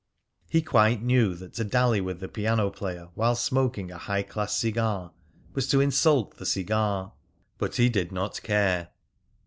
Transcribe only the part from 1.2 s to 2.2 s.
that to dally